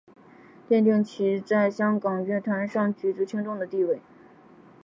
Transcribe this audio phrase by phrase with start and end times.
[0.67, 4.01] 奠定其在香港乐坛上举足轻重的地位。